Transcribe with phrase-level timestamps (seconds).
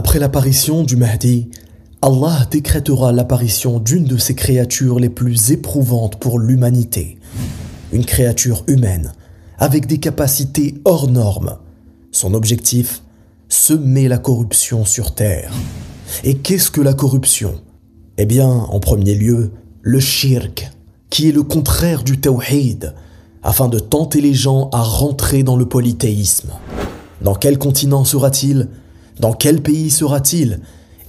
[0.00, 1.50] Après l'apparition du Mahdi,
[2.00, 7.18] Allah décrétera l'apparition d'une de ces créatures les plus éprouvantes pour l'humanité.
[7.92, 9.12] Une créature humaine,
[9.58, 11.58] avec des capacités hors normes.
[12.12, 13.02] Son objectif
[13.50, 15.52] Semer la corruption sur Terre.
[16.24, 17.60] Et qu'est-ce que la corruption?
[18.16, 19.50] Eh bien, en premier lieu,
[19.82, 20.70] le shirk,
[21.10, 22.94] qui est le contraire du tawhid,
[23.42, 26.52] afin de tenter les gens à rentrer dans le polythéisme.
[27.20, 28.70] Dans quel continent sera-t-il?
[29.20, 30.60] Dans quel pays sera-t-il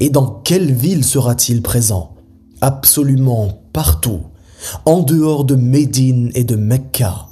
[0.02, 2.15] Et dans quelle ville sera-t-il présent?
[2.60, 4.19] Absolument partout,
[4.86, 7.28] en dehors de Médine et de Mecca.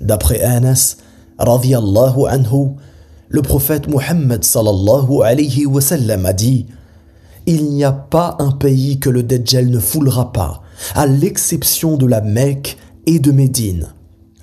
[0.00, 0.96] D'après Anas,
[1.38, 2.70] radiallahu anhu,
[3.28, 5.34] le prophète Muhammad sallallahu a
[6.32, 6.66] dit
[7.46, 10.62] Il n'y a pas un pays que le Dajjal ne foulera pas,
[10.94, 13.88] à l'exception de la Mecque et de Médine.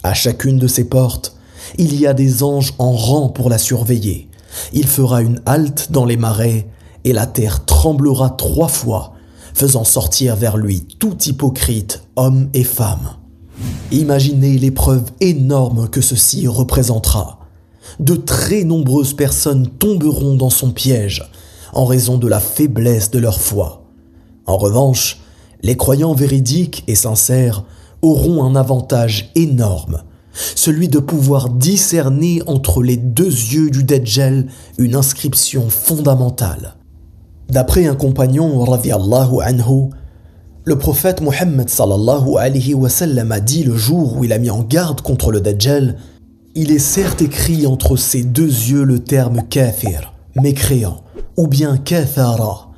[0.03, 1.35] À chacune de ces portes,
[1.79, 4.29] il y a des anges en rang pour la surveiller.
[4.73, 6.67] Il fera une halte dans les marais,
[7.03, 9.13] et la terre tremblera trois fois,
[9.53, 13.15] faisant sortir vers lui tout hypocrite, homme et femme.
[13.91, 17.39] Imaginez l'épreuve énorme que ceci représentera.
[17.99, 21.31] De très nombreuses personnes tomberont dans son piège
[21.73, 23.83] en raison de la faiblesse de leur foi.
[24.45, 25.19] En revanche,
[25.63, 27.63] les croyants véridiques et sincères
[28.01, 30.03] auront un avantage énorme,
[30.55, 36.75] celui de pouvoir discerner entre les deux yeux du Dajjal une inscription fondamentale.
[37.49, 38.65] D'après un compagnon
[39.41, 39.89] anhu,
[40.65, 45.39] le prophète Mohammed a dit le jour où il a mis en garde contre le
[45.39, 45.95] Dajjal
[46.55, 51.03] Il est certes écrit entre ses deux yeux le terme kafir, mécréant,
[51.37, 52.71] ou bien kafara.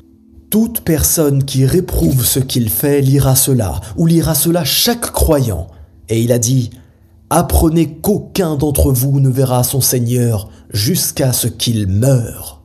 [0.52, 5.68] Toute personne qui réprouve ce qu'il fait lira cela, ou lira cela chaque croyant.
[6.10, 6.70] Et il a dit
[7.32, 12.62] Apprenez qu'aucun d'entre vous ne verra son Seigneur jusqu'à ce qu'il meure.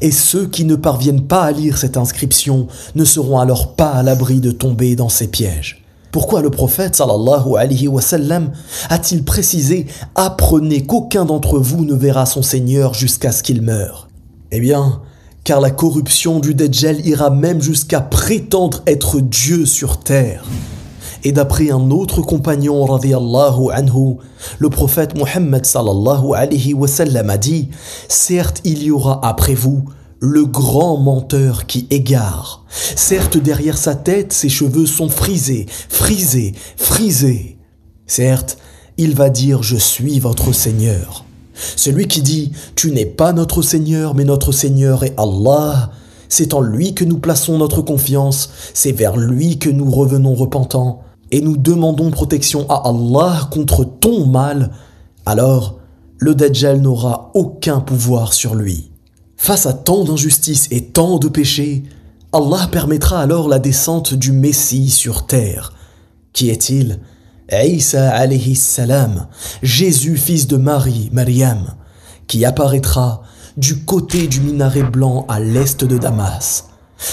[0.00, 2.66] Et ceux qui ne parviennent pas à lire cette inscription
[2.96, 5.84] ne seront alors pas à l'abri de tomber dans ces pièges.
[6.10, 8.50] Pourquoi le prophète sallallahu alayhi wa sallam
[8.88, 14.08] a-t-il précisé Apprenez qu'aucun d'entre vous ne verra son Seigneur jusqu'à ce qu'il meure
[14.50, 15.02] Eh bien,
[15.44, 20.44] car la corruption du Dajjal ira même jusqu'à prétendre être Dieu sur terre.
[21.24, 24.16] Et d'après un autre compagnon anhu,
[24.58, 27.68] le prophète Muhammad sallallahu alayhi wa sallam a dit
[28.08, 29.84] Certes, il y aura après vous
[30.20, 32.64] le grand menteur qui égare.
[32.68, 37.58] Certes, derrière sa tête, ses cheveux sont frisés, frisés, frisés.
[38.06, 38.58] Certes,
[38.98, 41.24] il va dire Je suis votre Seigneur.
[41.76, 45.90] Celui qui dit Tu n'es pas notre Seigneur, mais notre Seigneur est Allah,
[46.28, 51.02] c'est en lui que nous plaçons notre confiance, c'est vers lui que nous revenons repentants
[51.30, 54.72] et nous demandons protection à Allah contre ton mal,
[55.26, 55.78] alors
[56.18, 58.90] le Dajjal n'aura aucun pouvoir sur lui.
[59.36, 61.84] Face à tant d'injustices et tant de péchés,
[62.32, 65.72] Allah permettra alors la descente du Messie sur terre.
[66.32, 67.00] Qui est-il?
[67.50, 69.26] Isa alayhi salam,
[69.62, 71.74] Jésus fils de Marie, Mariam,
[72.28, 73.22] qui apparaîtra
[73.56, 76.69] du côté du minaret blanc à l'est de Damas.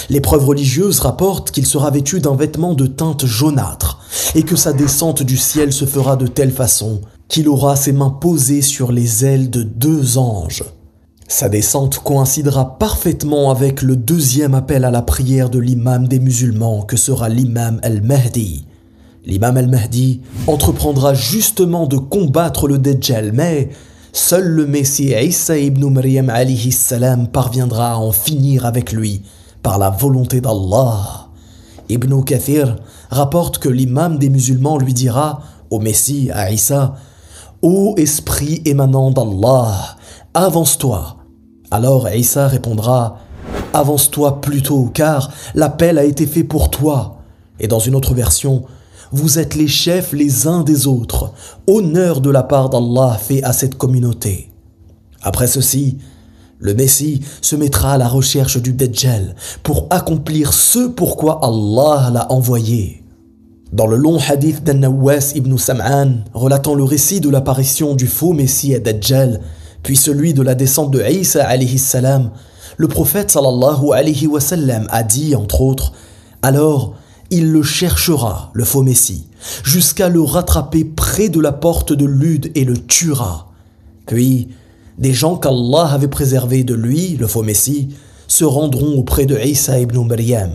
[0.08, 4.00] Les preuves religieuses rapportent qu'il sera vêtu d'un vêtement de teinte jaunâtre
[4.34, 8.10] et que sa descente du ciel se fera de telle façon qu'il aura ses mains
[8.10, 10.64] posées sur les ailes de deux anges.
[11.30, 16.82] Sa descente coïncidera parfaitement avec le deuxième appel à la prière de l'imam des musulmans
[16.82, 18.64] que sera l'imam al-Mahdi.
[19.26, 23.68] L'imam al-Mahdi entreprendra justement de combattre le Dajjal, mais
[24.14, 29.20] seul le Messie Isa ibn Maryam alayhi salam parviendra à en finir avec lui
[29.68, 31.28] par la volonté d'Allah.
[31.90, 32.76] Ibn Kathir
[33.10, 36.94] rapporte que l'imam des musulmans lui dira au Messie, à Isa,
[37.60, 39.98] Ô esprit émanant d'Allah,
[40.32, 41.18] avance-toi.
[41.70, 43.18] Alors Isa répondra,
[43.74, 47.18] Avance-toi plutôt, car l'appel a été fait pour toi.
[47.60, 48.64] Et dans une autre version,
[49.12, 51.34] vous êtes les chefs les uns des autres.
[51.66, 54.50] Honneur de la part d'Allah fait à cette communauté.
[55.20, 55.98] Après ceci,
[56.60, 62.32] le Messie se mettra à la recherche du Dajjal pour accomplir ce pourquoi Allah l'a
[62.32, 63.04] envoyé.
[63.72, 68.74] Dans le long hadith d'An-Nawas ibn Sam'an, relatant le récit de l'apparition du faux Messie
[68.74, 69.40] à Dajjal,
[69.82, 72.30] puis celui de la descente de Isa alayhi salam,
[72.76, 75.92] le prophète sallallahu alayhi wa sallam a dit, entre autres,
[76.42, 76.94] Alors,
[77.30, 79.26] il le cherchera, le faux Messie,
[79.62, 83.48] jusqu'à le rattraper près de la porte de Lude et le tuera.
[84.06, 84.48] Puis,
[84.98, 87.90] des gens qu'Allah avait préservés de lui, le faux Messie,
[88.26, 90.50] se rendront auprès de Isa ibn Maryam.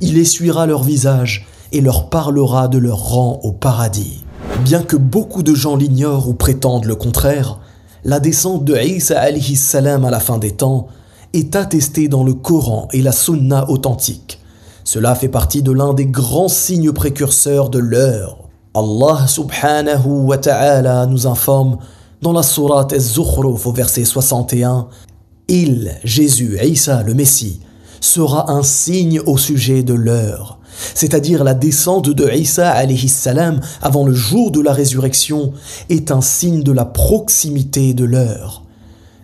[0.00, 4.24] Il essuiera leur visage et leur parlera de leur rang au paradis.
[4.64, 7.60] Bien que beaucoup de gens l'ignorent ou prétendent le contraire,
[8.04, 9.24] la descente de Isa
[9.56, 10.88] salam à la fin des temps
[11.32, 14.40] est attesté dans le Coran et la Sunna authentique.
[14.84, 18.38] Cela fait partie de l'un des grands signes précurseurs de l'heure.
[18.74, 21.78] Allah subhanahu wa ta'ala nous informe
[22.22, 24.88] dans la sourate Az-Zukhruf au verset 61
[25.48, 27.60] Il, Jésus, Isa, le Messie,
[28.00, 30.58] sera un signe au sujet de l'heure,
[30.94, 35.52] c'est-à-dire la descente de Isa alayhi salam avant le jour de la résurrection
[35.88, 38.62] est un signe de la proximité de l'heure.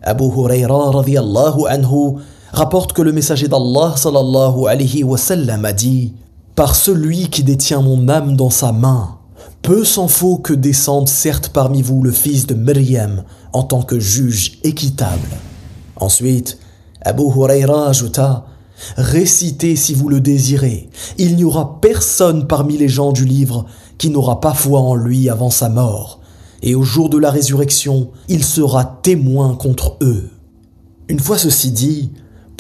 [0.03, 2.19] Abu Huraira radiallahu anhu
[2.53, 6.15] rapporte que le messager d'Allah sallallahu alayhi wa sallam a dit
[6.55, 9.19] Par celui qui détient mon âme dans sa main,
[9.63, 13.23] peu s'en faut que descende certes parmi vous le fils de Maryam
[13.53, 15.29] en tant que juge équitable.
[15.97, 16.59] Ensuite,
[17.03, 18.47] Abu Huraira ajouta
[18.97, 20.91] Récitez si vous le désirez.
[21.17, 23.67] Il n'y aura personne parmi les gens du livre
[23.97, 26.21] qui n'aura pas foi en lui avant sa mort.
[26.63, 30.31] Et au jour de la résurrection, il sera témoin contre eux.
[31.09, 32.11] Une fois ceci dit,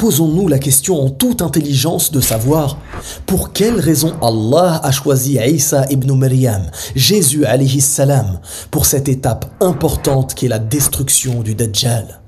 [0.02, 2.76] posons-nous la question en toute intelligence de savoir
[3.24, 6.64] pour quelle raison Allah a choisi Isa ibn Maryam,
[6.96, 8.40] Jésus alayhi salam,
[8.72, 12.20] pour cette étape importante qui est la destruction du Dajjal?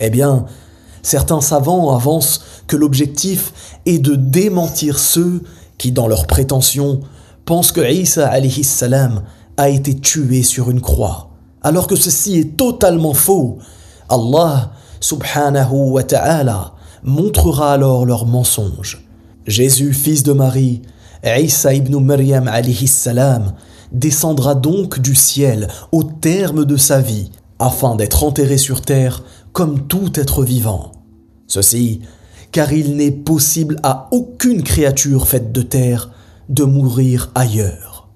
[0.00, 0.44] Eh bien,
[1.00, 3.54] certains savants avancent que l'objectif
[3.86, 5.44] est de démentir ceux
[5.78, 7.00] qui, dans leur prétention,
[7.46, 9.22] pensent que Isa alayhi salam
[9.56, 11.30] a été tué sur une croix,
[11.62, 13.56] alors que ceci est totalement faux.
[14.10, 16.73] Allah subhanahu wa ta'ala
[17.04, 19.06] montrera alors leur mensonge.
[19.46, 20.82] Jésus, fils de Marie,
[21.24, 23.52] Isa ibn Maryam alayhi salam,
[23.92, 29.22] descendra donc du ciel au terme de sa vie, afin d'être enterré sur terre
[29.52, 30.92] comme tout être vivant.
[31.46, 32.00] Ceci,
[32.50, 36.10] car il n'est possible à aucune créature faite de terre
[36.48, 38.08] de mourir ailleurs.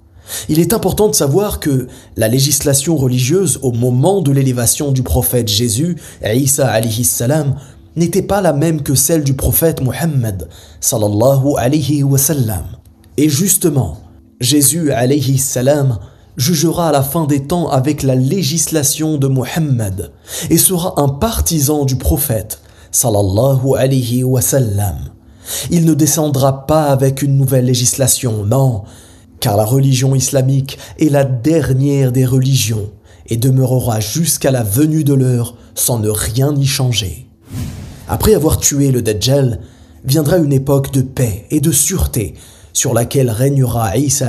[0.49, 5.49] Il est important de savoir que la législation religieuse au moment de l'élévation du prophète
[5.49, 7.57] Jésus, Isa alayhi salam,
[7.97, 10.49] n'était pas la même que celle du prophète Muhammad
[10.81, 12.65] sallallahu alayhi wa sallam.
[13.17, 13.99] Et justement,
[14.41, 15.99] Jésus alayhi salam
[16.37, 20.13] jugera à la fin des temps avec la législation de Muhammad
[20.51, 22.61] et sera un partisan du prophète
[22.93, 24.97] sallallahu alayhi wa sallam.
[25.71, 28.85] Il ne descendra pas avec une nouvelle législation, non,
[29.41, 32.91] car la religion islamique est la dernière des religions
[33.27, 37.28] et demeurera jusqu'à la venue de l'heure sans ne rien y changer.
[38.09, 39.61] Après avoir tué le Dajjal,
[40.05, 42.35] viendra une époque de paix et de sûreté
[42.73, 44.29] sur laquelle régnera Isa.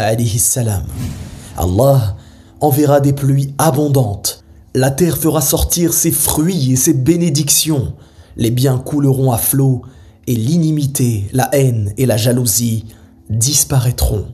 [1.58, 2.18] Allah
[2.60, 4.44] enverra des pluies abondantes.
[4.76, 7.94] La terre fera sortir ses fruits et ses bénédictions.
[8.36, 9.81] Les biens couleront à flot
[10.28, 12.86] et l'inimité, la haine et la jalousie
[13.30, 14.26] disparaîtront.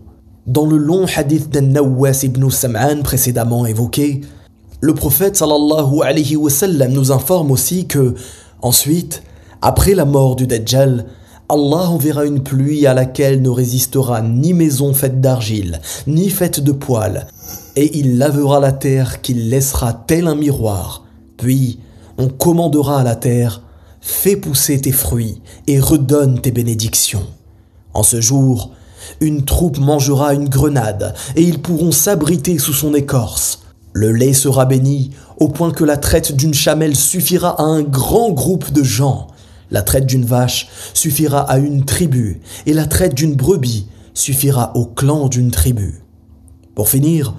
[0.47, 4.21] Dans le long hadith d'An-Nawwas ibn Sam'an précédemment évoqué,
[4.81, 8.13] le prophète sallallahu alayhi wa sallam nous informe aussi que,
[8.61, 9.23] ensuite,
[9.65, 11.07] après la mort du Dajjal,
[11.49, 16.71] Allah enverra une pluie à laquelle ne résistera ni maison faite d'argile, ni faite de
[16.71, 17.25] poils,
[17.75, 21.05] et il lavera la terre qu'il laissera tel un miroir.
[21.37, 21.79] Puis
[22.19, 23.63] on commandera à la terre,
[24.01, 27.25] fais pousser tes fruits et redonne tes bénédictions.
[27.95, 28.69] En ce jour,
[29.19, 33.63] une troupe mangera une grenade, et ils pourront s'abriter sous son écorce.
[33.93, 35.09] Le lait sera béni,
[35.39, 39.29] au point que la traite d'une chamelle suffira à un grand groupe de gens.
[39.71, 44.85] La traite d'une vache suffira à une tribu, et la traite d'une brebis suffira au
[44.85, 46.01] clan d'une tribu.
[46.75, 47.35] Pour finir,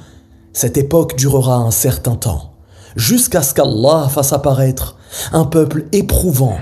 [0.53, 2.55] cette époque durera un certain temps,
[2.97, 4.97] jusqu'à ce qu'Allah fasse apparaître
[5.33, 6.59] un peuple éprouvant,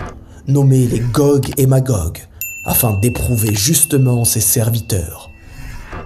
[0.47, 2.19] nommé les Gog et Magog,
[2.67, 5.31] afin d'éprouver justement ses serviteurs.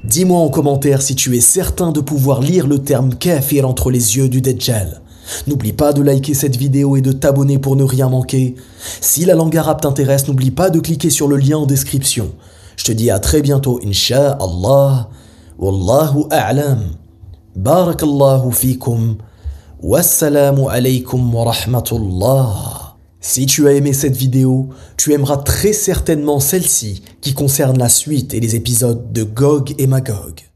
[0.05, 4.17] Dis-moi en commentaire si tu es certain de pouvoir lire le terme kafir entre les
[4.17, 5.01] yeux du Dajjal.
[5.47, 8.55] N'oublie pas de liker cette vidéo et de t'abonner pour ne rien manquer.
[9.01, 12.33] Si la langue arabe t'intéresse, n'oublie pas de cliquer sur le lien en description.
[12.77, 15.11] Je te dis à très bientôt, Inch'Allah.
[15.59, 16.83] Wallahu a'lam.
[17.57, 19.17] Barakallahu fikum.
[19.83, 22.97] Wassalamu alaykum wa rahmatullah.
[23.21, 28.33] Si tu as aimé cette vidéo, tu aimeras très certainement celle-ci qui concerne la suite
[28.33, 30.48] et les épisodes de Gog et Magog.